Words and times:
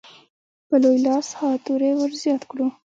که 0.59 0.63
په 0.69 0.75
لوی 0.83 0.97
لاس 1.07 1.27
ها 1.39 1.49
توری 1.65 1.91
ورزیات 1.99 2.41
کړو. 2.51 2.67